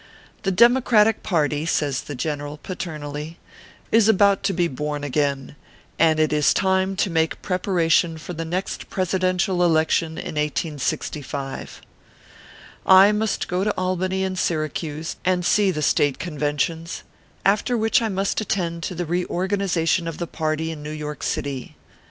The 0.41 0.51
democratic 0.51 1.21
party/ 1.21 1.63
says 1.67 2.01
the 2.01 2.15
general, 2.15 2.57
paternally," 2.57 3.37
is 3.91 4.09
about 4.09 4.41
to 4.45 4.51
be 4.53 4.67
born 4.67 5.03
again, 5.03 5.55
and 5.99 6.19
it 6.19 6.33
is 6.33 6.55
time 6.55 6.95
to 6.95 7.11
make 7.11 7.39
preparation 7.43 8.17
for 8.17 8.33
the 8.33 8.43
next 8.43 8.89
Presiden 8.89 9.37
tial 9.37 9.61
election 9.63 10.17
in 10.17 10.41
1865. 10.41 11.81
I 12.83 13.11
must 13.11 13.47
go 13.47 13.63
to 13.63 13.71
Albany 13.77 14.23
and 14.23 14.39
Syracuse, 14.39 15.17
and 15.23 15.45
see 15.45 15.69
the 15.69 15.83
State 15.83 16.17
Conventions; 16.17 17.03
after 17.45 17.77
which 17.77 18.01
I 18.01 18.09
must 18.09 18.41
attend 18.41 18.81
to 18.81 18.95
the 18.95 19.05
re 19.05 19.23
organization 19.27 20.07
of 20.07 20.17
the 20.17 20.25
party 20.25 20.71
in 20.71 20.81
New 20.81 20.89
York 20.89 21.21
city. 21.21 21.75